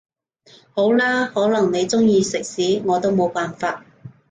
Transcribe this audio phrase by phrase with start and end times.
[0.73, 3.85] 好啦，可能你鍾意食屎我都冇辦法